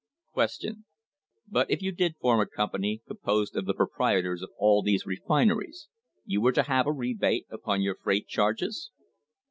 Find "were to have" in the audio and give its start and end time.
6.41-6.87